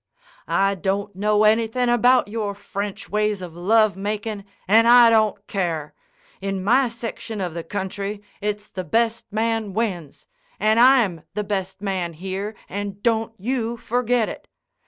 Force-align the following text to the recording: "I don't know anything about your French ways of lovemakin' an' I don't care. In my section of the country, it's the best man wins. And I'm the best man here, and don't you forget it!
"I 0.47 0.73
don't 0.73 1.15
know 1.15 1.43
anything 1.43 1.87
about 1.87 2.27
your 2.27 2.55
French 2.55 3.11
ways 3.11 3.39
of 3.39 3.53
lovemakin' 3.55 4.45
an' 4.67 4.87
I 4.87 5.11
don't 5.11 5.45
care. 5.45 5.93
In 6.41 6.63
my 6.63 6.87
section 6.87 7.39
of 7.39 7.53
the 7.53 7.63
country, 7.63 8.19
it's 8.41 8.67
the 8.67 8.83
best 8.83 9.31
man 9.31 9.73
wins. 9.75 10.25
And 10.59 10.79
I'm 10.79 11.21
the 11.35 11.43
best 11.43 11.83
man 11.83 12.13
here, 12.13 12.55
and 12.67 13.03
don't 13.03 13.33
you 13.37 13.77
forget 13.77 14.27
it! 14.27 14.47